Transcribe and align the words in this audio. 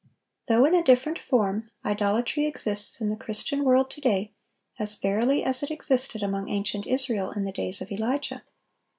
Though 0.47 0.65
in 0.65 0.73
a 0.73 0.81
different 0.83 1.19
form, 1.19 1.69
idolatry 1.85 2.47
exists 2.47 3.01
in 3.01 3.09
the 3.11 3.15
Christian 3.15 3.63
world 3.63 3.91
to 3.91 4.01
day 4.01 4.33
as 4.79 4.95
verily 4.95 5.43
as 5.43 5.61
it 5.61 5.69
existed 5.69 6.23
among 6.23 6.49
ancient 6.49 6.87
Israel 6.87 7.29
in 7.29 7.45
the 7.45 7.51
days 7.51 7.81
of 7.81 7.91
Elijah. 7.91 8.41